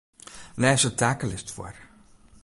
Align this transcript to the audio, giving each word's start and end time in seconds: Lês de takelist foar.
Lês 0.61 0.81
de 0.85 0.91
takelist 1.01 1.47
foar. 1.55 1.75